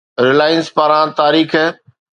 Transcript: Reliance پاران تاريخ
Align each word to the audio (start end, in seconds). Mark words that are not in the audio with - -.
Reliance 0.27 0.69
پاران 0.75 1.07
تاريخ 1.19 1.51